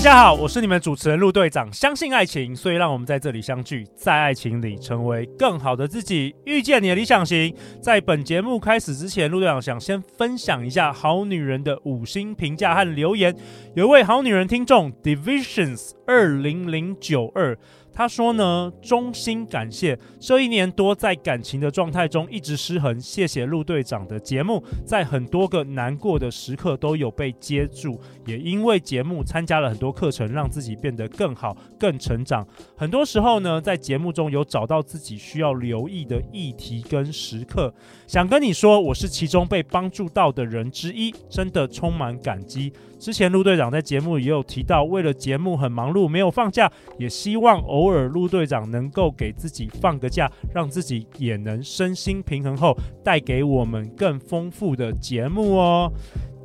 [0.00, 1.70] 大家好，我是你们主持人陆队长。
[1.70, 7.54] 相信爱情，所以让我们在这里相聚，在爱情里成为更好的自己，遇见你的理想型。
[7.82, 13.36] 在本节目开始之前，陆队长想先分享一下好女人的五星评价和留言。
[13.74, 17.54] 有一位好女人听众 Divisions 二零零九二。
[17.92, 32.46] 他说呢，衷心感谢这一年多在感情的状态中一直失衡，谢谢陆队长的节目，在很多个难过的时刻都有被接住，也因为节目参加了很多课程，让自己变得更好、更成长。
[32.76, 37.72] 很多时候呢，在节目中有找到自己需要留意的议题跟时刻，
[38.06, 42.72] 想跟你说，我是其中被帮助到的人之一，真的充满感激。
[43.00, 55.90] 之前陆队长在节目也有提到，为了节目很忙碌，没有放假，也希望偶尔陆队长能够给自己放个假，让自己也能身心平衡后，带给我们更丰富的节目哦。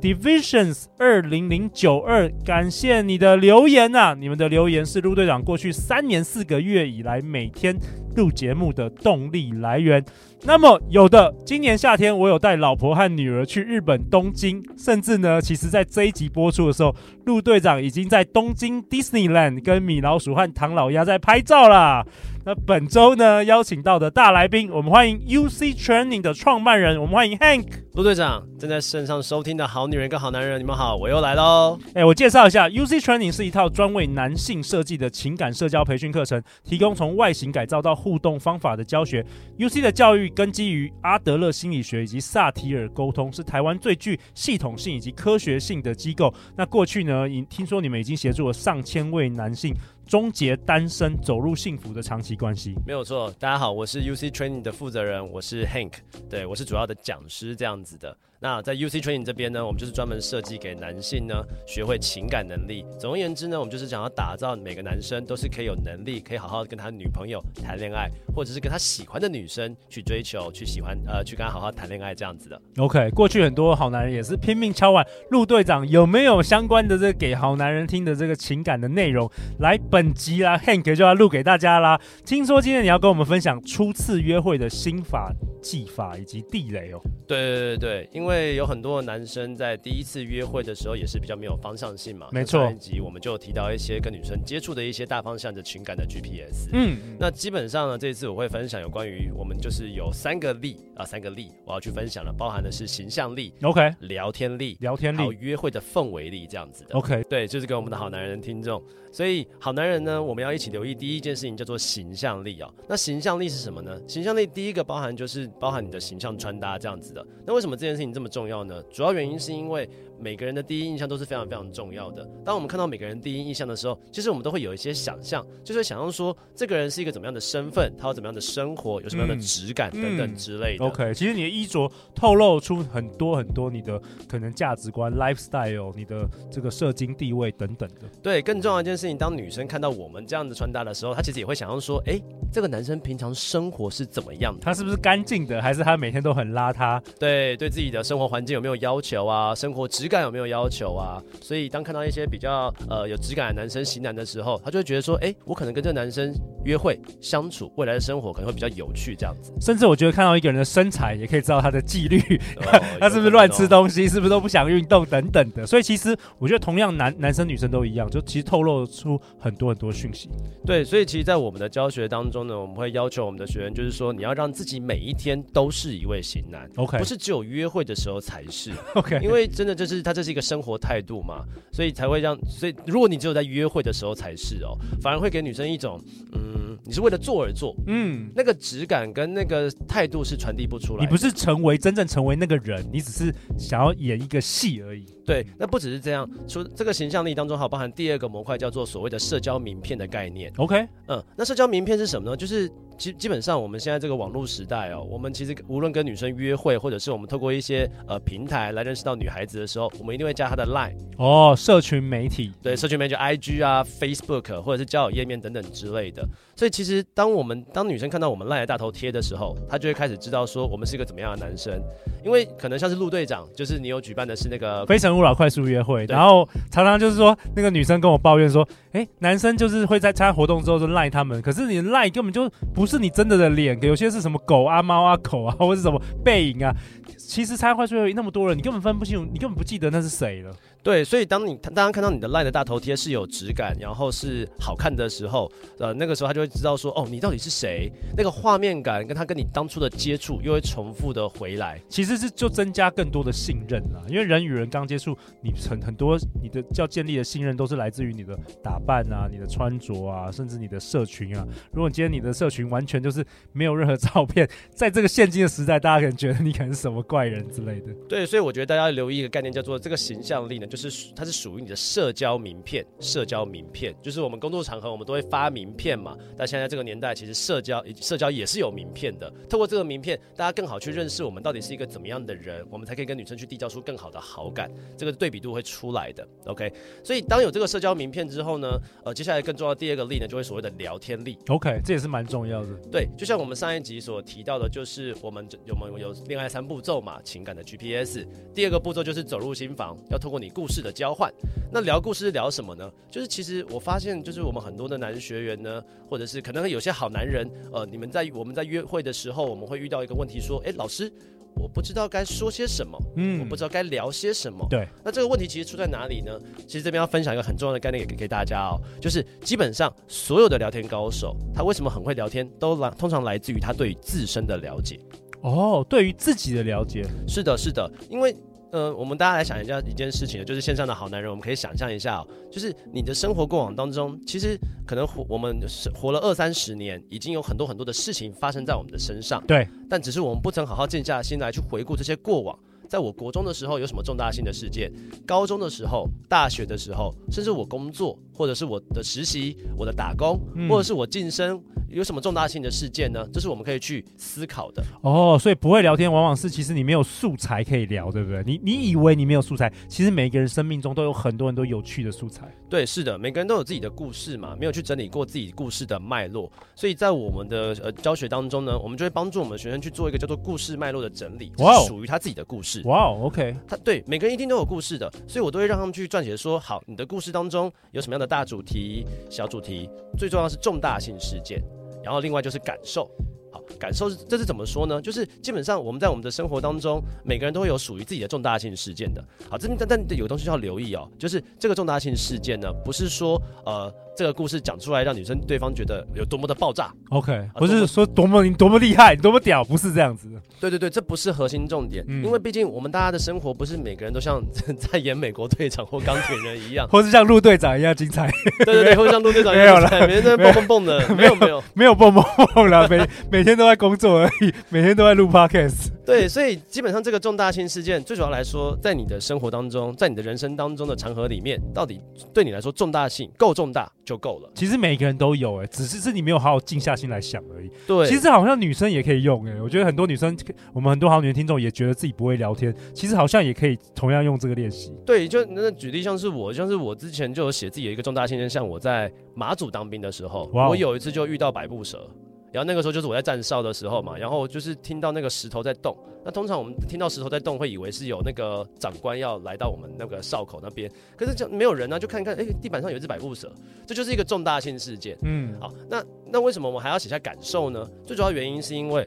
[0.00, 4.14] Divisions 二零零九二，感谢你的留言呐、啊！
[4.14, 7.74] 你们的留言是陆队长过去三年四个月以来每天
[8.14, 10.04] 录节目的动力来源。
[10.42, 22.06] 那么有的，今年夏天我有带老婆和女儿去日本东京，甚至呢，其实在这一集播出的时候，陆队长已经在东京 Disneyland 跟米老鼠和唐老鸭在拍照啦。
[22.46, 27.66] 那本周呢，邀请到的大来宾，我们欢迎 UC Training 的创办人，我们欢迎 Hank。
[27.94, 31.76] 陆队长正在线上收听的好女人跟好男人，你们好，我又来喽。
[31.92, 39.26] 哎，我介绍一下，UC Training 是一套专为男性设计的情感社交培训课程，提供从外形改造到互动方法的教学。
[39.58, 46.32] UC 的教育根基于阿德勒心理学以及萨提尔沟通，是台湾最具系统性以及科学性的机构。
[46.54, 49.74] 那过去呢，已听说你们已经协助了上千位男性
[50.06, 52.74] 终结单身，走入幸福的长期关系。
[52.86, 55.94] 没有错，大家好，我是 UC Training 的负责人，我是 Hank，
[56.30, 58.16] 对，我是主要的讲师这样子的。
[58.40, 61.34] 那在 UC Training 这边呢，我们就是专门设计给男性呢，
[61.66, 62.84] 学会情感能力。
[62.98, 72.60] 总而言之呢，我们就是想要打造每个男生都是可以有能力，可以好好跟他女朋友谈恋爱，或者是跟他喜欢的女生去追求、去喜欢，呃，去跟他好好谈恋爱这样子的。
[72.78, 79.30] OK，过去很多好男人也是拼命敲碗，陆队长有没有相关的这个给好男人听的这个情感的内容？
[79.60, 82.00] 来，本集啦，Hank 就要录给大家啦。
[82.24, 85.32] 听说今天你要跟我们分享初次约会的心法、
[85.62, 87.00] 技法以及地雷哦。
[87.26, 92.28] 对对对对，因为有很多男生在第一次约会的时候也是比较没有方向性嘛。
[92.32, 92.60] 没错。
[92.62, 96.68] 上一集我们就提到一些跟女生接触的一些大方向的情感的 GPS。
[96.72, 96.96] 嗯。
[97.18, 107.22] 那基本上呢，这一次我会分享有关于我们就是有三个力啊，三个力我要去分享了，包含的是形象力，OK，聊天力，聊天力，还有约会的氛围力这样子的，OK。
[107.28, 108.82] 对，就是给我们的好男人听众。
[109.12, 112.84] 所以好男人呢，我们要一起留意第一件事情叫做形象力啊、哦。
[112.86, 113.98] 那形象力是什么呢？
[114.06, 117.26] 形象力第一个包含就是包含你的形象穿搭这样子的。
[117.46, 118.82] 那为什么这件事情这么重要呢？
[118.90, 119.86] 主要原因是因为
[120.18, 122.28] 每个人的第一印象都是非常非常重要的。
[122.44, 130.84] 当我们看到每个人第一印象的时候，其实我们都会有一些想象，就是想象说这个人是一个怎么样的身份，他有怎么样的生活，有什么样的质感等等之类的。
[130.84, 138.08] 嗯嗯、OK，其实你的衣着透露出很多很多你的可能价值观、lifestyle、你的这个社经地位等等的。
[138.22, 142.20] 对，更重要的一件事情，当女生看到我们这样的穿搭的时候，她其实也会想象说，哎，
[142.52, 144.60] 这个男生平常生活是怎么样的？
[144.62, 147.02] 他是不是干净的，还是他每天都很邋遢？
[147.18, 149.54] 对，对自己的生活环境有没有要求啊？
[149.54, 151.22] 生活质感有没有要求啊？
[151.40, 156.32] 所以当看到一些比较呃有质感的男生型男的时候，他就会觉得说，哎，我可能跟这个男生
[156.66, 159.52] 约会相处，未来的生活可能会比较有趣这样子。
[159.60, 162.18] 甚至我觉得看到一个人的身材，也可以知道他的纪律，
[162.56, 165.64] 哦、 他是不是乱吃东西，是不是都不想运动等等的。
[165.64, 170.28] 所以其实我觉得同样男男生女生都一样，就其实透露出很多很多讯息。
[170.64, 186.00] 对，所以其实，在我们的教学当中呢，我们会要求我们的学员，就是说，你要让自己每一天都是一位型男，OK，不是只有约会的时候才是，OK，因为真的就是他这是一个生活态度嘛，所以才会让，所以如果你只有在约会的时候才是哦，反而会给女生一种，
[186.32, 195.04] 嗯，你是为了做而做，嗯，那个质感跟那个态度是传递不出来，你不是成为真正成为那个人，你只是想要演一个戏而已。
[195.24, 200.52] 对，那不只是这样，除这个形象力当中，还包含第二个模块，叫做所谓的社交名片的概念。
[200.56, 202.36] OK，嗯，那社交名片是什么呢？
[202.36, 216.24] 就是基基本上我们现在这个网络时代哦，我们其实无论跟女生约会，或者是我们透过一些呃平台来认识到女孩子的时候，我们一定会加她的 Line 哦，社群媒体，对，社群媒体 IG 啊、Facebook 或者是交友页面等等之类的。
[216.56, 221.78] 所以其实当我们当女生看到我们 Line 的大头贴的时候，她就会开始知道说我们是一个怎么样的男生，
[222.24, 236.74] 因为可能像是陆队长，就是你有举办的是那个非诚勿扰快速约会，然后常常就是说那个女生跟我抱怨说，哎，男生就是会在参加活动之后就赖他们，可是你的赖根本就不是你真的的脸，有些是什么狗啊、猫啊、狗啊，或者是什么背影啊，
[237.18, 240.50] 其实参加快速约会那么多人，你根本分不清楚，你根本不记得那是谁了。
[240.86, 245.50] 对，所以当你大家看到你的 LINE 的大头贴是有质感，然后是好看的时候，
[245.80, 247.90] 呃，那个时候他就会知道说，哦，你到底是谁？
[248.16, 254.00] 那个画面感跟他跟你当初的接触又会重复的回来，其实是就增加更多的信任啦。
[254.08, 261.44] 因为人与人刚接触，你很很多你的要建立的信任都是来自于你的打扮啊、你的穿着啊，甚至你的社群啊。
[261.72, 267.92] 如果今天你的社群完全就是没有任何 照片，在这个现今的时代，大家可能觉得你可能是什么怪人之类的。
[268.08, 272.84] 对，所以我觉得大家要留意一个概念，叫做这个形象力呢，就是它是属于你的社交名片。
[273.00, 276.16] 社交名片就是我们工作场合我们都会发名片嘛。
[276.36, 279.32] 但现在这个年代，其实社交社交也是有名片的。
[279.48, 284.70] 透过这个名片，大家更好去认识我们到底是一个怎么样的人，我们才可以跟女生去递交出更好的好感。
[284.96, 286.26] 这个对比度会出来的。
[286.46, 291.38] OK，所以当有这个社交名片之后呢，呃，接下来更重要的第二个力呢，就会所谓的聊天力。
[291.48, 292.68] OK，这也是蛮重要的。
[292.90, 298.26] 对，就像我们上一集所提到的，就是我们有没有有恋爱三步骤嘛，情感的 GPS。
[298.54, 301.32] 第二个步骤就是走入心房，要透过你故事的交换。
[301.72, 302.90] 那聊故事聊什么呢？
[303.10, 311.12] 就是其实我发现，就是我们很多的男学员呢，或者是可能有些好男人，呃，你们在我们在约会的时候，我们会遇到一个问题，说，哎，老师，
[311.56, 314.64] 我不知道该说些什么，嗯，我不知道该聊些什么。
[314.70, 316.38] 对，那这个问题其实出在哪里呢？
[316.66, 325.00] 其实这边要分享一个很重要的概念给给大家哦，就是基本上所有的聊天高手，他为什么很会聊天，都来通常来自于他对于自身的了解。
[325.42, 328.34] 哦，对于自己的了解，是的，是的，因为。
[328.72, 335.58] 呃，我们大家来想一下一件事情，就是线上的好男人，我们可以想象一下哦，就是你的生活过往当中，其实可能活我们
[335.94, 342.58] 活了二三十年，已经有很多很多的事情发生在我们的身上，对，但只是我们不曾好好静下心来去回顾这些过往。
[342.88, 344.92] 在我国中的时候有什么重大性的事件？
[345.26, 351.60] 高中的时候、大学的时候，甚至我工作或者是我的实习、我的打工，嗯、或者是我晋升。
[351.88, 353.26] 有什么重大性的事件呢？
[353.32, 355.38] 这是我们可以去思考的哦。
[355.40, 358.42] 所以不会聊天，往往是其实你没有素材可以聊，对不对？
[358.44, 362.52] 你你以为你没有素材，其实每个人生命中都有很多很多有趣的素材。
[362.68, 366.50] 对，是的，每个人都有自己的故事嘛，没有去整理过自己故事的脉络。
[366.74, 372.82] 所以在我们的呃教学当中呢，我们就会帮助我们的学生去做一个叫做故事脉络的整理，哇，属于他自己的故事。
[372.84, 379.88] 哇，OK，他对每个人一定都有故事的，所以我都会让他们去撰写说，好，你的故事当中有什么样的大主题、小主题，
[380.18, 381.62] 最重要的是重大性事件。
[382.06, 383.10] 然后另外就是感受，
[383.50, 385.02] 好，感受是这是怎么说呢？
[385.02, 389.20] 就是基本上我们在我们的生活当中，每个人都会有属于自己的重大性事件的。
[389.50, 393.92] 好，这但但有东西要留意哦，就是这个重大性事件呢，不是说呃。
[394.16, 396.90] 这个故事讲出来，让女生对方觉得有多么的爆炸。
[397.10, 400.40] OK，不是说多么你多么厉害，多么屌，不是这样子的。
[400.58, 402.04] 对对对，这不是核心重点。
[402.08, 404.42] 嗯，因为毕竟我们大家的生活不是每个人都像
[404.78, 408.30] 在演美国队长或钢铁人一样，或是像陆队长一样精彩。
[408.64, 412.24] 对对对，或者像陆队长一样精彩， 每天都在蹦蹦蹦的，没有没有 没有蹦蹦
[412.54, 415.90] 蹦了，每每天都在工作而已，每天都在录 Podcast。
[416.06, 422.00] 对，所以基本上这个重大性事件，最主要来说，在你的生活当中，在你的人生当中的长河里面，到底
[422.32, 424.48] 对你来说重大性够重大就够了。
[424.54, 427.70] 其实每个人都有哎、欸，只是是你没有好好静下心来想而已。
[427.86, 430.34] 对，其实好像女生也可以用哎、欸，我觉得很多女生，
[430.72, 434.94] 我们很多好女人听众也觉得自己不会聊天，其实好像也可以同样用这个练习。
[435.04, 442.08] 对，就那举例像是我，像是我之前就有写自己的一个重大性，像我在马祖当兵的时候，wow、我有一次就遇到百步蛇。
[442.56, 445.94] 然后那个时候就是我在站哨的时候嘛，然后就是听到那个石头在动。
[446.24, 453.52] 那通常我们听到石头在动，会以为是有那个长官要来到我们那个哨口那边，可是就没有人呢、啊，就看看，哎，地板上有一只百步蛇，
[453.86, 455.18] 这就是一个重大性事件。
[455.22, 457.86] 嗯，好，那那为什么我们还要写下感受呢？
[458.06, 459.06] 最主要原因是因为。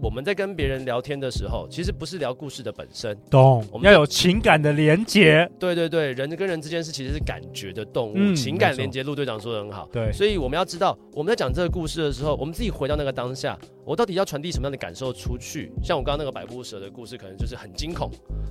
[0.00, 3.66] 我们在跟别人聊天的时候，其实不是聊故事的本身，懂？
[3.72, 5.50] 我们要有情感的连接。
[5.58, 9.02] 对对对，人跟人之间是其实是感觉的动物，嗯、情感连接。
[9.02, 9.88] 陆队长说的很好。
[9.92, 15.72] 对，所以我们要知道，我们在讲这个故事的时候，我们自己回到那个当下，我到底要传递什么样的感受出去？
[15.82, 18.08] 像我刚刚那个百步蛇的故事，可能就是很惊恐，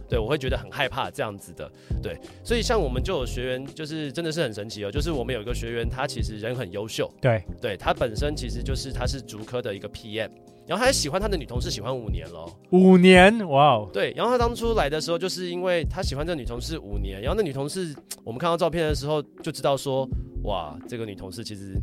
[0.09, 1.71] 对，我会觉得很害怕这样子的。
[2.03, 10.29] 对，所以像我们就有学员，就是真的是很神奇哦，就是我们有一个学员，他其实人很优秀，对，对他本身其实就是他是竹科的一个 PM。
[10.67, 12.45] 然后他还喜欢他的女同事，喜欢五年了。
[12.71, 13.89] 五年，哇哦！
[13.93, 17.21] 对，然后他当初来的时候，就是因为他喜欢这个女同事五年。
[17.21, 17.95] 然后那女同事，
[18.25, 20.07] 我们看到照片的时候就知道说，
[20.43, 21.73] 哇，这个女同事其实。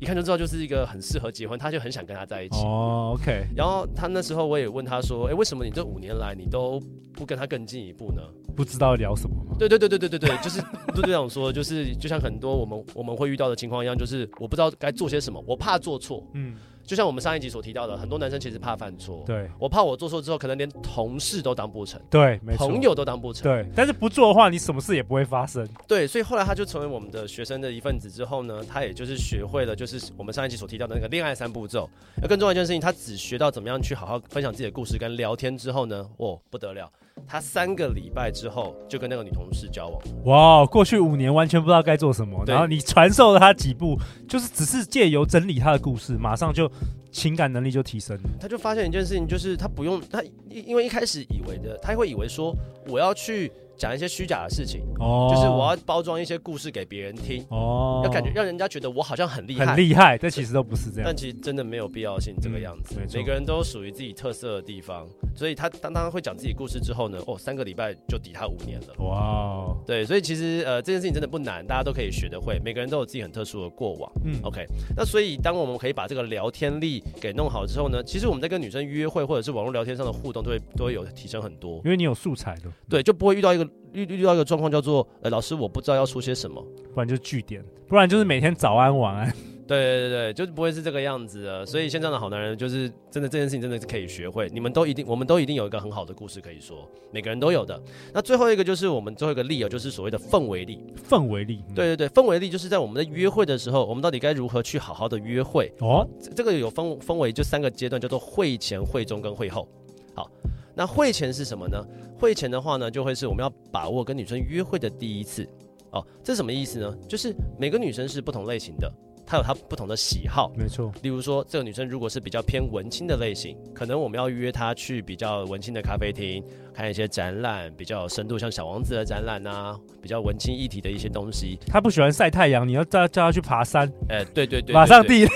[0.00, 2.58] 一看就知道就是一个很适合结婚，他就很想跟她在一起。
[2.62, 3.46] 哦，OK。
[3.56, 6.82] 然后他那时候我也问他说，哎、欸，为什么你这五年来你都
[7.14, 8.20] 不跟他更进一步呢？
[8.54, 9.56] 不知道聊什么吗？
[9.56, 10.60] 对对对对对对对，就是
[10.94, 16.28] 陆队长说，就是就像很多我们我们会遇到的情况一样，就是我不知道该做些什么，我怕做错。
[16.34, 16.56] 嗯。
[16.84, 19.22] 就像我们上一集所提到的，很多男生其实怕犯错。
[19.26, 22.00] 对，我怕我做错之后，可能连同事都当不成。
[22.10, 22.68] 对，没错。
[22.68, 23.42] 朋友都当不成。
[23.42, 25.66] 对，但是不做的话，你什么事也不会发生。
[25.88, 31.88] 对，所以后来他就成为我们的学生的一份子之后呢，他也就是学会了，就是我们上一集所提到的那个恋爱三步骤。
[32.22, 36.90] 而更重要一件事情，他只学到怎么样去好好分享自己的故事跟聊天之后呢，哦，不得了。
[37.26, 40.00] 他三个礼拜之后就跟那个女同事交往。
[40.24, 46.70] 哇，过去五年完全不知道该做什么，然后你传授了他几步，就是只是借由整理他的故事，马上就
[47.10, 48.30] 情感能力就提升了。
[48.40, 52.54] 他就发现一件事情，就是他不用他，因为一开始以为的，他会以为说
[52.88, 53.50] 我要去。
[53.76, 61.02] 讲一些虚假的事情，哦，就是我要包装一些故事给别人听，哦，要感觉让人家觉得我好像很厉害，很厉害，但其实都不是这样。
[61.04, 74.64] 但其实真的没有必要性这个样子，嗯、每个人都属于自己特色的地方，所以他当他会讲自己故事之后呢，哦，三个礼拜就抵他五年了，哇、哦，对，所以其实呃这件事情真的不难，大家都可以学得会，每个人都有自己很特殊的过往，嗯，OK，
[74.96, 83.63] 那所以当我们可以把这个聊天力给弄好之后呢，其实我们在跟女生约会或者是网络聊天上的互动都会都会有提升很多，因为你有素材的，对，就不会遇到一个。
[83.92, 89.32] 遇遇到一个状况叫做，呃，老师我不知道要说些什么，不然就据点，不然就是每天早安晚安。
[89.66, 91.64] 对对对对，就不会是这个样子的。
[91.64, 97.82] 所以现在的好男人就是真的这件事情真的是可以学会，你们都一定，我们都一定有一个很好的故事可以说，每个人都有的。
[98.12, 100.84] 那最后一个就是我们最后一个力啊，就是所谓的氛围力。
[101.08, 106.06] 氛围力，对对对，氛围力就是在我们在约会的时候，我们到底该如何去好好的约会哦？
[106.36, 109.66] 这个有分氛围，就三个阶段，叫做会前、会中跟会后。
[110.14, 110.30] 好。
[110.76, 111.80] 那会前是什么呢？
[112.16, 115.48] 会前的话呢，就会是我们要把握跟女生约会的第一次
[115.90, 116.06] 哦。
[116.22, 116.96] 这是什么意思呢？
[117.08, 118.92] 就是每个女生是不同类型的，
[119.26, 120.52] 她有她不同的喜好。
[120.56, 120.92] 没错。
[121.02, 126.42] 例如说，这个女生如果是比较偏文青的类型，可能我们要约她去比较文青的咖啡厅。
[126.74, 131.58] 看一些展览，比较有深度，像小王子的展览啊，比较文青一体的一些东西。
[131.68, 133.88] 他不喜欢晒太阳，你要叫叫他去爬山。
[134.08, 135.30] 哎、欸，对对对，对，马上地雷，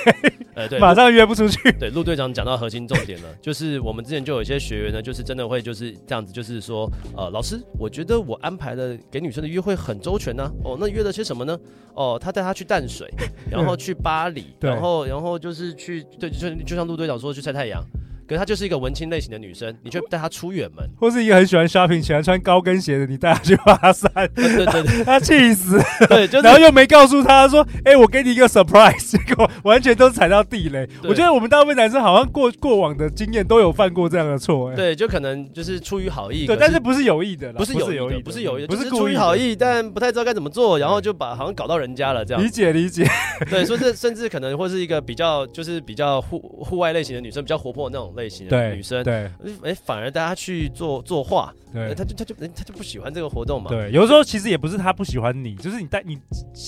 [0.55, 1.71] 呃、欸，对， 马上约不出去。
[1.79, 10.53] 对，陆队长讲到核心重点了， 就是我们之前就有一些学员呢，就是真的会就是这样子，就是说，呃，老师，我觉得我安排的给女生的约会很周全呢、啊。
[10.65, 11.57] 哦，那约了些什么呢？
[11.95, 13.09] 哦，他带她去淡水，
[13.51, 17.83] 然后去巴黎，然后然后就是去，对，就就像陆队长说去晒太阳。
[18.29, 30.87] 可是她就是一个文青类型的女生，你却带她出远门，或是一个很喜欢 shopping、喜欢穿高跟鞋的，你带她去爬山，对对对， 她气死，对，就是、然后又没告诉她说，哎、欸，我给你一个 surprise， 结果完全都踩到地雷。
[31.05, 42.43] 我觉得我们大部分男生好像过过往的经验都有犯过这样的错，哎，对，就可能就是出于好意，对，但是不是有意的，不是有意的，不是有意的，不是出于好意，但不太知道该怎么做，然后就把好像搞到人家了这样。
[42.43, 43.07] 理解理解，
[43.51, 49.03] 对，说是甚至可能会是一个比较就是比较户户外类型的女生，比较活泼的那种类型的女生。
[49.03, 49.31] 对，
[49.63, 53.71] 哎，反而大家去做作画，对，他就他就他就不喜欢这个活动嘛。
[53.71, 56.19] 对，有时候其实也不是他不喜欢你，就是你带你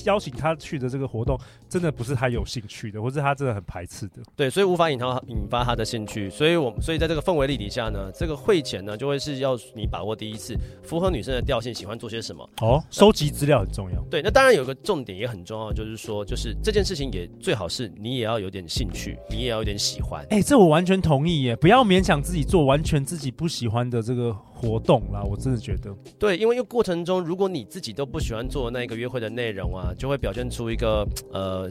[0.05, 1.39] 邀请他去的这个活动，
[1.69, 4.23] 真的不是他有兴趣的，或是他真的很排斥的。
[4.37, 6.31] 对，所以无法引他引发他的兴趣。
[6.31, 12.49] 所以我所以在这个氛围力底下呢，这个会前呢，就会是要你把握第一次，符合女生的调性，喜欢做些什么。
[12.61, 14.01] 哦，收集资料很重要。
[14.11, 20.25] 对，那当然有个重点也很重要，就是说，就是这件事情也最好是你也要有点兴趣，你也要有点喜欢。
[20.31, 22.21] 哎，这我完全同意也，不要勉强。
[22.23, 25.95] 自己做完全自己不喜欢的这个活动啦，我真的觉得。
[26.19, 31.69] 对，因为一个过程中，如果你自己都不喜欢做那个约会的内容啊，就会表现出一个呃，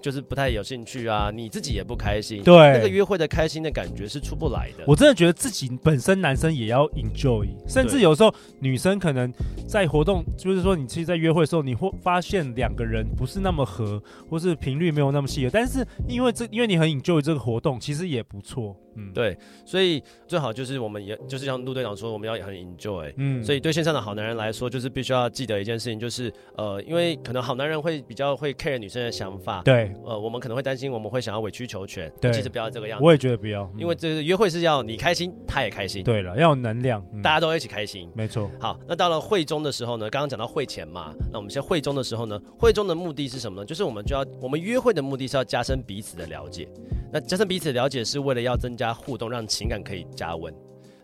[0.00, 4.84] 就是不太有兴趣啊，你自己也不开心，对，那个约会的开心的感觉是出不来的。
[4.86, 9.32] 我真的觉得自己本身男生也要 enjoy，甚至有时候女生可能
[9.66, 22.38] 在活动，就是说你其实，在约会的时候，你会发现两个人不是那么合，或是频率没有那么契合，但是因为这，因为你很 enjoy 这个活动，其实也不错，嗯，对，所以最好就是我们也就是像陆队长说，我们要。
[22.38, 38.48] 也很 enjoy，嗯，所以对线上的好男人来说，就是必须要记得一件事情，就是呃，因为可能好男人会比较会 care 女生的想法，对，呃，我们可能会担心，我们会想要委曲求全，对，其实不要这个样子，我也觉得不要，因为这个约会是要你开心，他也开心，对了，要有能量，嗯、大家都一起开心，没错。
[38.60, 43.66] 好，那到了会中的时候呢，刚刚讲到会前嘛，那我们现在会中的时候呢，会中的目的是什么呢？
[43.66, 46.68] 就是我们就要我们约会的目的是要加深彼此的了解，
[47.12, 50.54] 那加深彼此的了解是为了要增加互动，让情感可以加温。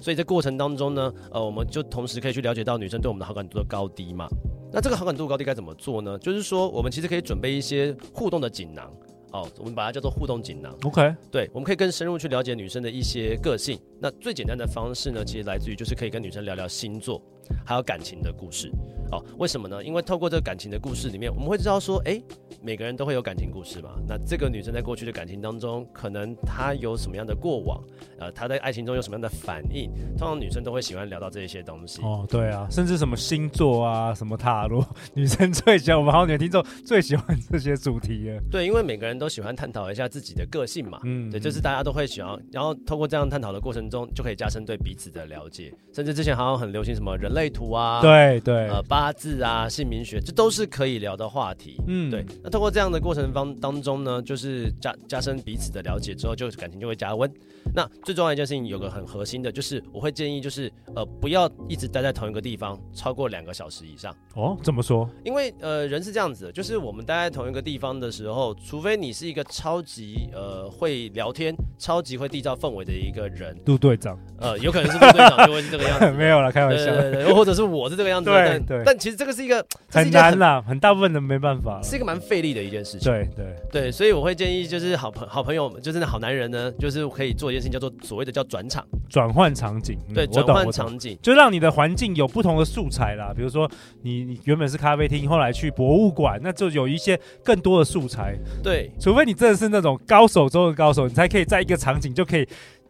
[0.00, 4.28] 所以在过程当中呢，呃，我们就同时可以去了解到女生对我们的好感度的高低嘛。
[4.72, 6.18] 那这个好感度高低该怎么做呢？
[6.18, 8.92] 就是说，我们其实可以准备一些互动的锦囊，
[9.30, 10.76] 哦，我们把它叫做互动锦囊。
[10.82, 13.78] OK，对，我们可以更深入去了解女生的一些个性。
[14.00, 17.22] 那最简单的方式呢，其实来自于就是可以跟女生聊聊星座。
[17.64, 18.70] 还有感情的故事。
[19.12, 19.84] 哦，为什么呢？
[19.84, 22.24] 因为透过这个感情的故事里面，我们会知道说，诶，
[22.62, 23.90] 每个人都会有感情故事嘛。
[24.08, 27.80] 那这个女生在过去的感情当中，可能她有什么样的过往？
[28.18, 29.90] 呃，她在爱情中有什么样的反应？
[30.16, 32.00] 通常女生都会喜欢聊到这些东西。
[32.02, 34.84] 哦，对啊，甚至什么星座啊，什么塔罗，
[35.14, 38.42] 女生最喜欢，我们好女听众最喜欢这些主题了。
[38.50, 40.98] 对，因为每个人都喜欢探讨一下自己的个性嘛。
[41.04, 45.72] 嗯，对，就是大家都会喜欢，然后透过这样探讨的过程中，就可以加深对彼此的了解。
[45.92, 49.68] 甚至之前好像很流行什么人类图啊，对对，呃，八字啊。
[49.74, 51.82] 姓名学，这都是可以聊的话题。
[51.88, 52.24] 嗯，对。
[52.44, 57.28] 那通过这样的过程方当中呢，就是加加深彼此的了解之后，就感情就会加温。
[57.74, 64.14] 那最重要一件事情，有个很核心的，就是我会建议，就是呃，不要一直待在同一个地方超过两个小时以上。
[64.34, 65.08] 哦，怎么说？
[65.24, 76.10] 因为呃，人是这样子的，就是我们待在同一个地方的时候，除非你是一个超级呃会聊天、超级会缔造氛围的一个人，陆队长，呃，有可能是陆队长就会是这个样子。
[76.16, 76.84] 没有了，开玩笑。
[76.84, 78.30] 对对对，又或者是我是这个样子。
[78.30, 79.64] 对对，但其实这个是一个。
[79.90, 83.12] 很难啦，很大部分人没办法，是一个蛮费力的一件事情。
[83.12, 89.96] 对对对，所以我会建议，就是好朋好朋友，就是那好男人呢，就是可以做一件事情，叫做所谓的叫转场，转换场景。
[90.12, 93.32] 对，转换场景，就让你的环境有不同的素材啦。
[93.36, 93.70] 比如说
[94.02, 98.36] 你，你原本是咖啡厅，后来去博物馆，那就有一些更多的素材。
[98.62, 102.44] 对，除非你真的是那种高手中的高手，你才可以在一个场景就可以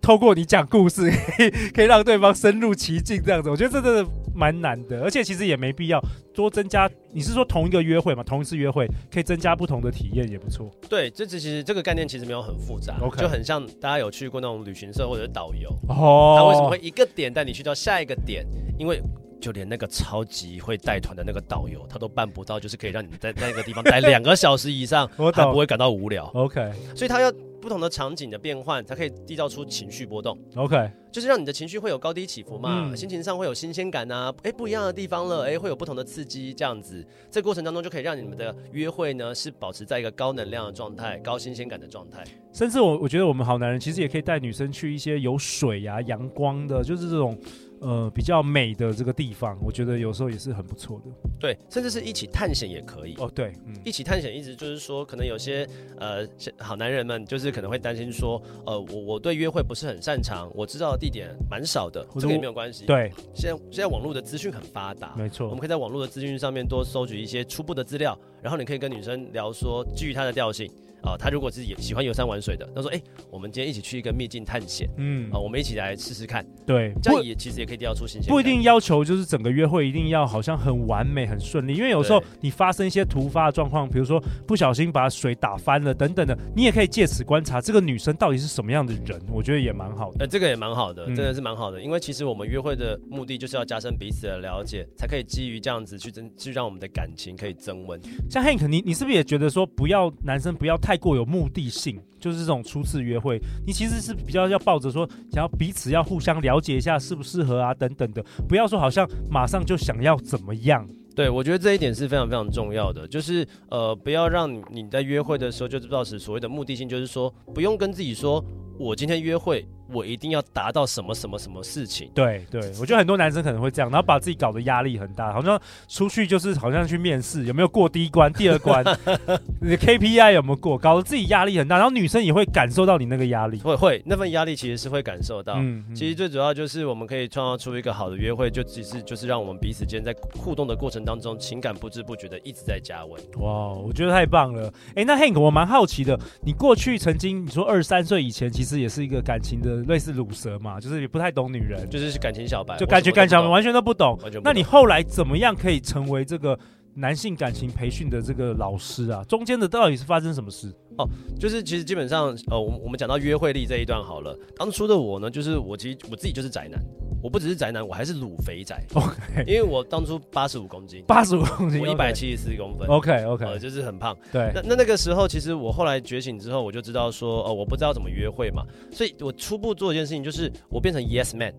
[0.04, 3.48] 透过你讲故事，可 以可以让对方深入其境这样子。
[3.48, 4.10] 我觉得这真的。
[4.36, 6.90] 蛮难的，而且其实也没必要多增加。
[7.12, 8.22] 你是说同一个约会嘛？
[8.24, 10.68] 同一次约会可以增加不同的体验，也不错。
[10.88, 13.20] 对，这其实这个概念其实没有很复杂，Okay.
[13.20, 16.34] 就很像大家有去过那种旅行社或者导游哦。
[16.36, 18.44] 他为什么会一个点带你去到下一个点？
[18.76, 19.00] 因为
[19.40, 26.28] 就连那个超级会带团的那个导游，他都办不到，就是可以让你在那个地方待两个小时以上， 他不会感到无聊。
[26.34, 27.32] OK，所以他要。
[27.64, 30.38] 不同的场景的变换，才可以缔造出情绪波动。
[30.54, 42.22] OK，就是让你的情绪会有高低起伏嘛，嗯、心情上会有新鲜感啊，哎，不一样的地方了，哎，会有不同的刺激，这样子，这过程当中就可以让你们的约会呢是保持在一个高能量的状态、高新鲜感的状态。
[42.52, 47.36] 甚至我我觉得我们好男人其实也可以带女生去一些有水呀、啊、阳光的，就是这种。
[47.84, 51.10] 呃，比较美的这个地方，我觉得有时候也是很不错的。
[51.38, 53.14] 对，甚至是一起探险也可以。
[53.18, 56.26] 哦，对，嗯，一起探险，一直就是说，可能有些呃
[56.58, 62.86] 好男人们，就是可能会担心说，呃，我我对约会不是很擅长，我知道的地点蛮少的，这个也没有关系。
[62.86, 70.72] 对，现在现在网络的资讯很发达，没错，我们可以在网络的资讯上面多搜集一些初步的资料，然后你可以跟女生聊说，基于她的调性。
[71.04, 78.30] 啊、哦，他如果是也喜欢游山玩水的，他说：“哎、欸，我们今天一起去一个秘境探险，嗯，啊、哦，我们一起来试试看。”对，这样也其实也可以调出新鲜。
[78.30, 89.20] 不一定要求就是整个约会一定要好像很完美、很顺利，因为有时候你发生一些突发的状况，比如说不小心把水打翻了等等的，你也可以借此观察这个女生到底是什么样的人。
[89.30, 90.16] 我觉得也蛮好的。
[90.20, 98.00] 呃，这个也蛮好的，真的是蛮好的，嗯、因为其实我们约会的目的就是要加深彼此的了解，才可以基于这样子去增，去让我们的感情可以增温。
[98.30, 102.00] 像 Hank，你你是不是也觉得说，不要男生不要太太过有目的性？
[102.20, 110.88] 就是这种初次约会，你其实是比较要抱着说，想要彼此要互相了解一下适不适合啊等等的，不要说好像马上就想要怎么样。
[111.16, 118.42] 对，我觉得这一点是非常非常重要的，就是呃，不要让你在约会的时候就知道是所谓的目的性，就是说不用跟自己说，
[118.78, 119.66] 我今天约会。
[119.92, 122.10] 我一定要达到什么什么什么事情？
[122.14, 128.82] 对对，我觉得很多男生可能会这样，然后把自己搞得压力很大，好像出去就是好像去面试，有没有过第一关、第二关？
[129.60, 130.78] 你的 KPI 有没有过？
[130.78, 133.58] 搞得自己压力很大，然后女生也会感受到你那个压力。
[133.58, 135.52] 会会，那份压力其实是会感受到。
[135.58, 143.22] 嗯，嗯，其实最主要就是我们可以创造出一个好的约会，就只是就是让我们彼此间在互动的过程当中，情感不知不觉的一直在加温。
[143.38, 144.72] 哇，我觉得太棒了。
[144.96, 149.76] 哎，那 Hank，我蛮好奇的，你过去曾经你说二十三岁以前，其实也是一个感情的。
[149.84, 154.18] 类似乳蛇嘛，就是也不太懂女人，就是感情小白，就感觉感情完全都不懂。
[154.42, 156.58] 那你后来怎么样可以成为这个
[156.94, 159.22] 男性感情培训的这个老师啊？
[159.24, 160.72] 中间的到底是发生什么事？
[160.96, 164.36] 哦，就是其实基本上，呃，我我们讲到约会力这一段好了。
[164.56, 166.80] 当初的我呢，就是我其实我自己就是宅男。
[167.22, 168.84] 我不只是宅男，我还是卤肥宅。
[168.92, 172.86] OK，因为我当初八十五公斤，八十五公斤，我一百七十四公分。
[172.86, 174.14] OK OK，呃，就是很胖。
[174.30, 181.54] 对，那那那个时候，其实我后来觉醒之后，我就知道说，哦、呃，我不知道怎么约会嘛，所以我初步做一件事情，就是我变成 Yes Man。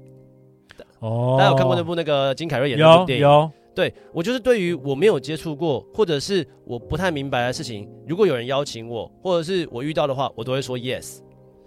[0.99, 3.23] 哦，oh, 大家有看过那部那个金凯瑞演的电影？
[3.23, 3.51] 有，有。
[3.75, 11.19] 对，我就是对于我没有接触过，或者是我不太明白的事情，如果有人邀请我，或者是我遇到的话，我都会说 Yes。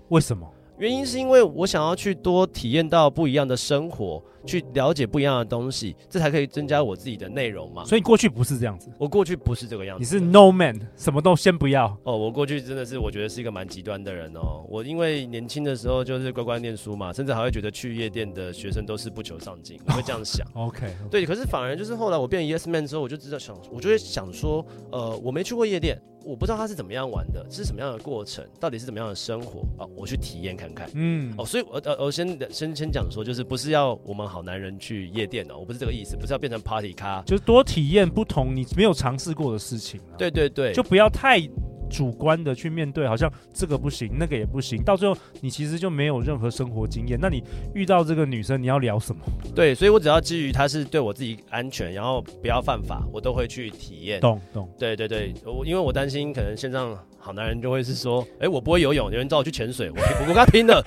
[0.09, 0.51] 为什么？
[0.79, 7.85] 原因是因为我想要去多体验到不一样的生活，去了解不一样的东西，这才可以增加我自己的内容嘛。
[7.85, 11.87] 所以过去不是这样子，我过去不是这个样子，你是 no man，什么都先不要。
[12.05, 14.65] 哦，我过去真的是我觉得是一个蛮极端的人哦。
[14.69, 20.47] 我因为年轻的时候就是乖乖念书嘛，甚至还会觉得去夜店的学生都是不求上进，我会这样想。
[20.55, 21.09] OK，, okay.
[21.11, 26.01] 对，可是反而就是后来我变 yes man 之后，我就知道想，我就会想说，呃，我没去过夜店。
[26.25, 29.87] 我不知道他是怎么样玩的，是什么样的过程，到底是怎么样的生活啊？
[29.97, 30.89] 我去体验看看。
[30.95, 40.01] 嗯，哦，所以我呃，我先先先讲说，就是不是要我们好男人去夜店哦，我不是这个意思，不是要变成 party 咖，就是多体验不同你没有尝试过的事情。
[40.17, 41.41] 对对对，就不要太。
[41.89, 47.19] 主观的去面对，好像这个不行，那个也不行，到最后你其实就没有任何生活经验。
[47.21, 47.43] 那你
[47.75, 49.21] 遇到这个女生，你要聊什么？
[49.55, 54.21] 对，所以我只要基于她是对我自己安全，然后不要犯法，我都会去体验。
[54.21, 54.69] 懂懂。
[54.79, 60.85] 对对对，我因为我担心可能线上好男人就会是说，哎、欸，我不会游泳，有人找我去潜水，我我跟他拼了，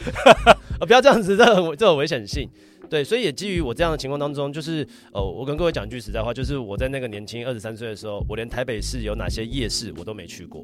[0.80, 2.50] 啊，不要这样子，这很这有危险性。
[2.92, 10.62] 对，所以也基于我这样的情况当中，就是呃，我跟各位讲句实在话，就是我在那个年轻二十三岁的时候，我连台北市有哪些夜市我都没去过。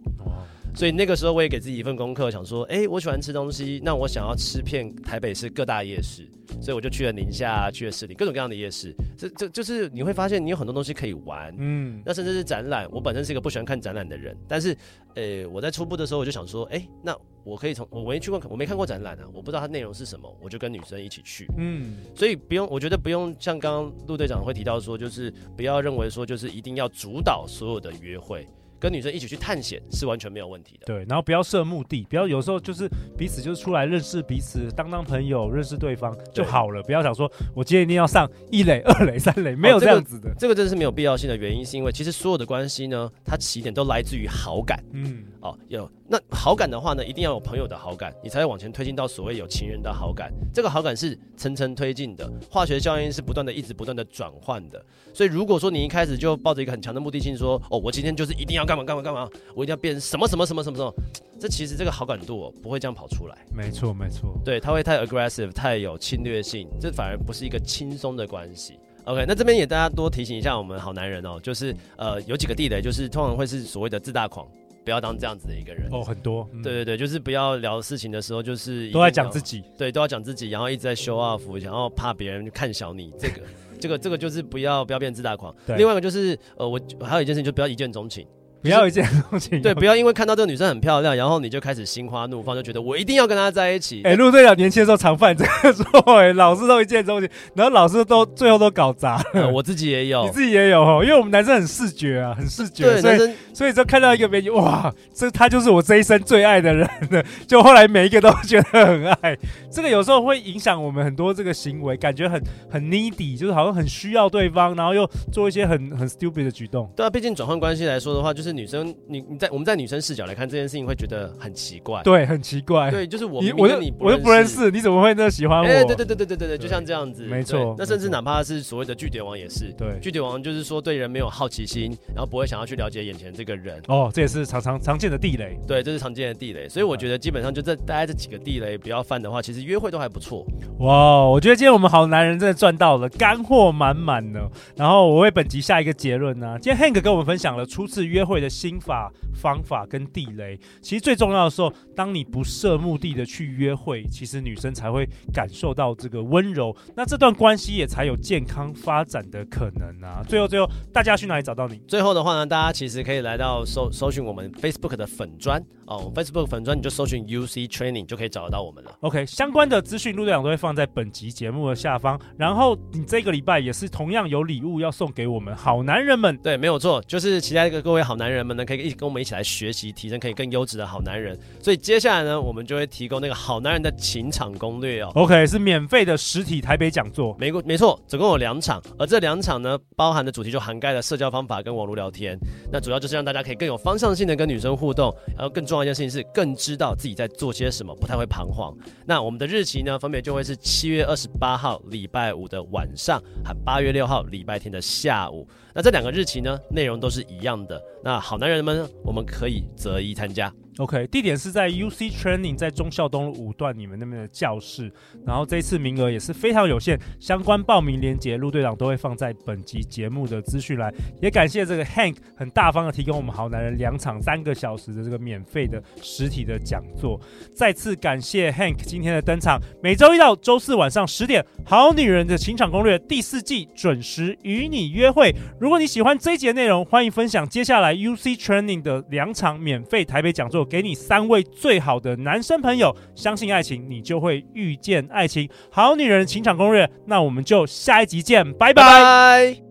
[0.77, 6.29] 所以那个时候我也给自己一份功课，想说，哎，我喜欢吃东西，那我想要吃遍台北市各大夜市，
[6.61, 8.93] 所以我就去了宁夏，去了市里，各种各样的夜市。
[9.17, 12.87] 这这就是你会发现，你有很多东西可以玩，嗯，那甚至是展览。
[12.91, 14.77] 我本身是一个不喜欢看展览的人，但是，
[15.15, 17.17] 呃，我在初步的时候我就想说，哎，那。
[17.43, 21.47] 我可以从我没去过，我没看过展览啊，我不知道它内容是什么，我就跟女生一起去。
[21.57, 28.45] 嗯，所以不用，我觉得不用像刚刚陆队长会提到说，就是不要认为说就是一定要主导所有的约会。
[28.79, 30.85] 跟女生一起去探险是完全没有问题的。
[30.85, 32.87] 对，然后不要设目的，不要有时候就是
[33.17, 36.81] 彼此就是出来认识彼此，当当朋友，认识对方就好了。
[36.83, 40.29] 不要想说我今天一定要上一垒、 二垒、三垒，没有这样子的。
[40.29, 44.79] 哦，这个，这个真的是没有必要性的原因，是因为其实所有的关系呢，它起点都来自于好感。
[44.91, 50.31] 嗯，哦，有那好感的话呢，一定要有朋友的好感，你才会往前推进到所谓有情人的好感。
[50.53, 54.85] 这个好感是层层推进的，化学效应是不断的，一直不断的转换的。
[55.13, 58.66] 所以如果说你一开始就抱着一个很强的目的性说，哦，我今天就是一定要。
[58.67, 59.27] 干嘛干嘛干嘛？
[59.55, 60.93] 我一定要变什么什么什么什么什么？
[61.39, 63.37] 这其实这个好感度不会这样跑出来。
[63.55, 68.77] 没错没错，对，他会太 aggressive，太有侵略性，这反而不是一个轻松的关系。
[69.05, 74.45] OK，那这边也大家多提醒一下我们好男人哦，就是呃有几个地雷，就是通常会是所谓的自大狂，
[74.83, 76.45] 不要当这样子的一个人哦，很多。
[76.61, 83.41] 对对对，就是不要聊事情的时候就是都在讲自己，对，都要讲自己，然后一直在 show off，然后怕别人看小你这个。
[83.79, 85.55] 这个这个就是不要不要变自大狂。
[85.67, 88.25] 对另外一个就是呃，我还有一件事情，就不要一见钟情。
[88.61, 94.01] 不要一见钟情，对，不要因为看到这个女生很漂亮，然后你就开始心花怒放，就觉得我一定要跟她在一起。
[94.05, 99.47] 哎、欸，陆队长年轻的时候常犯这个错，哎，老是都一见钟情，然后老是都最后都搞砸、呃。
[99.49, 109.37] 我自己也有，你自己也有哦，因为我们男生很视觉啊，很视觉，对所以所以就看到一个美女，哇，这她就是我这一生最爱的人了，就后来每一个都觉得很爱。
[109.71, 116.89] 这个有时候会影响我们很多这个行为，感觉很很 needy，就是好像很需要对方，然后又做一些很很 stupid 的举动。
[116.95, 119.23] 对啊，毕竟转换关系来说的话，就是女生你。
[119.29, 122.01] 你在我们在女生视角来看这件事情，会觉得很奇怪。
[122.03, 122.89] 对，很奇怪。
[122.89, 125.65] 对，就是我，你我就我又不认识，你怎么会那么喜欢我？
[125.65, 127.23] 哎，对对对对对对对，就像这样子。
[127.25, 127.75] 没错。
[127.77, 129.73] 那甚至哪怕是所谓的巨点王也是。
[129.77, 129.99] 对。
[130.01, 133.81] 巨点王就是说对人没有好奇心，然后不会想要去了解眼前这个人。
[133.87, 135.57] 哦，这也是常常常见的地雷。
[135.67, 136.69] 对，这是常见的地雷。
[136.69, 140.45] 所以我觉得基本上就这大家这几个地雷不要犯的话，其实约会都还不错。
[140.79, 144.39] 哇，我觉得今天我们好男人真的赚到了，干货满满呢。
[144.75, 150.07] 然后我为本集下一个结论呢，今天 Hank 跟我们分享了初次约会的心法方法跟。
[150.07, 160.23] 地雷，其实最重要的时候，当你不设目的的去约会，其实女生才会感受到这个温柔，那这段关系也才有健康发展的可能啊。
[160.27, 161.77] 最后，最后，大家去哪里找到你？
[161.87, 168.91] 最后的话呢，大家其实可以来到搜搜寻我们 Facebook 的粉砖哦，Facebook 粉砖你就搜寻 UC Training 就可以找得到我们了。
[169.01, 172.19] OK，相关的资讯陆队长都会放在本集节目的下方。
[172.37, 176.35] 然后你这个礼拜也是同样有礼物要送给我们好男人们。
[176.37, 179.87] 对，没有错，就是期待各位好男男人们呢，可以一起跟我们一起来学习。
[179.93, 185.09] 提升可以更优质的好男人，所以接下来呢，我们就会提供那个好男人的情场攻略哦。
[185.15, 192.37] OK，是免费的实体台北讲座，没没错，总共有两场，而这两场呢，包含的主题就涵盖了社交方法跟网络聊天。
[192.69, 198.75] 那主要就是让大家可以更有方向性的跟女生互动，然后更重要一件事情是更知道自己在做些什么，不太会彷徨。
[199.05, 205.47] 那我们的日期呢，分别就会是七月二十八号礼拜五的晚上和八月六号礼拜天的下午。
[205.77, 207.79] 那这两个日期呢，内容都是一样的。
[208.03, 210.51] 那好男人们，我们可以择一参加。
[210.77, 214.91] OK，地点是在 UC Training，在忠孝东路五段你们那边的教室。
[215.25, 220.93] 然后这次名额也是非常有限，相关报名链接陆队长都会放在本集节目的资讯栏。
[221.19, 227.19] 也感谢这个 Hank 很大方的提供我们好男人两场三个小时的这个免费的实体的讲座。
[227.55, 229.59] 再次感谢 Hank 今天的登场。
[229.81, 235.33] 每周一到周四晚上十点，《好女人的情场攻略》第四季准时与你约会。
[235.59, 240.66] 如果你喜欢这一集的内容，欢迎分享接下来 UC Training 的两场免费台北讲座。
[240.69, 245.49] 给你三位最好的男生朋友，相信爱情，你就会遇见爱情。
[245.71, 249.66] 好女人情场攻略，那我们就下一集见，拜拜。